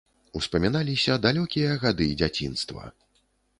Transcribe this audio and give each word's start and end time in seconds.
Успаміналіся 0.39 1.17
далёкія 1.27 1.77
гады 1.85 2.09
дзяцінства. 2.25 2.83